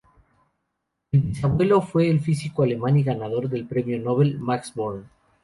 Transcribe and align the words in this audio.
Su 1.11 1.19
bisabuelo 1.21 1.79
fue 1.83 2.09
el 2.09 2.21
físico 2.21 2.63
alemán 2.63 2.97
y 2.97 3.03
ganador 3.03 3.49
del 3.49 3.67
premio 3.67 3.99
nobel, 3.99 4.39
Max 4.39 4.73
Born. 4.73 5.07